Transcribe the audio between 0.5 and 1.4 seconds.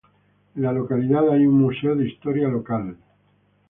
En la localidad